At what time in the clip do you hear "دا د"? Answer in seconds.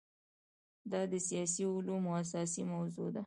0.91-1.13